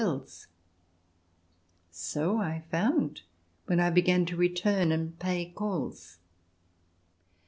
[0.01, 0.03] G.
[0.07, 0.47] Wells.
[1.91, 3.21] So I found
[3.67, 6.17] when I began to return and pay calls.